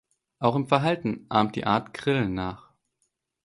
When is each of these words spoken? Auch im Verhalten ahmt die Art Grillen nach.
Auch 0.39 0.55
im 0.55 0.65
Verhalten 0.65 1.27
ahmt 1.29 1.55
die 1.55 1.67
Art 1.67 1.93
Grillen 1.93 2.33
nach. 2.33 2.71